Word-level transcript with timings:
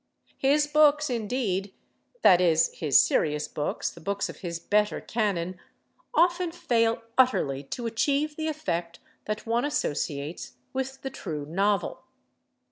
His 0.39 0.65
books, 0.65 1.11
indeed,—that 1.11 2.41
is, 2.41 2.73
his 2.73 2.99
serious 2.99 3.47
books, 3.47 3.91
the 3.91 4.01
books 4.01 4.29
of 4.29 4.37
his 4.37 4.57
better 4.57 4.99
canon—often 4.99 6.51
fail 6.53 7.03
utterly 7.19 7.61
to 7.65 7.85
achieve 7.85 8.35
the 8.35 8.47
effect 8.47 8.97
that 9.25 9.45
one 9.45 9.63
associates 9.63 10.53
with 10.73 11.03
the 11.03 11.11
true 11.11 11.45
novel. 11.45 12.01